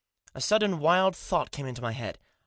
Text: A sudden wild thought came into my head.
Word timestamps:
A 0.33 0.41
sudden 0.41 0.79
wild 0.79 1.15
thought 1.15 1.51
came 1.51 1.67
into 1.67 1.83
my 1.83 1.91
head. 1.91 2.17